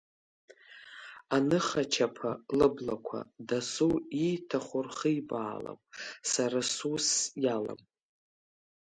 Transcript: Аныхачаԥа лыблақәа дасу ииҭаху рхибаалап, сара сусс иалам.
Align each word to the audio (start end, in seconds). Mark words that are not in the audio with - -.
Аныхачаԥа 1.35 2.31
лыблақәа 2.57 3.19
дасу 3.47 3.93
ииҭаху 4.25 4.81
рхибаалап, 4.87 5.79
сара 6.31 6.59
сусс 6.73 7.09
иалам. 7.43 7.81